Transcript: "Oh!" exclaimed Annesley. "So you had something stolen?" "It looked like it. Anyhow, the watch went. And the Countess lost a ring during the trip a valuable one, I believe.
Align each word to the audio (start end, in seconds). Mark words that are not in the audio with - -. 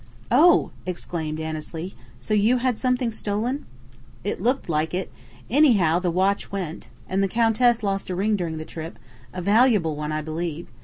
"Oh!" 0.31 0.71
exclaimed 0.87 1.39
Annesley. 1.39 1.93
"So 2.17 2.33
you 2.33 2.57
had 2.57 2.79
something 2.79 3.11
stolen?" 3.11 3.67
"It 4.23 4.41
looked 4.41 4.67
like 4.67 4.95
it. 4.95 5.13
Anyhow, 5.47 5.99
the 5.99 6.09
watch 6.09 6.51
went. 6.51 6.89
And 7.07 7.21
the 7.21 7.27
Countess 7.27 7.83
lost 7.83 8.09
a 8.09 8.15
ring 8.15 8.35
during 8.35 8.57
the 8.57 8.65
trip 8.65 8.97
a 9.31 9.43
valuable 9.43 9.95
one, 9.95 10.11
I 10.11 10.21
believe. 10.23 10.69